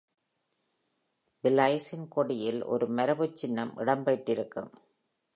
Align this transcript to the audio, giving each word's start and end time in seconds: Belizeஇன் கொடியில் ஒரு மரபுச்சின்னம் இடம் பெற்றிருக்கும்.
Belizeஇன் 1.43 2.07
கொடியில் 2.09 2.63
ஒரு 2.63 2.85
மரபுச்சின்னம் 2.87 3.73
இடம் 3.75 4.03
பெற்றிருக்கும். 4.03 4.71